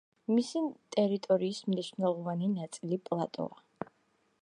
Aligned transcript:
მისი 0.37 0.61
ტერიტორიის 0.95 1.59
მნიშვნელოვანი 1.73 2.51
ნაწილი 2.57 3.03
პლატოა. 3.11 3.91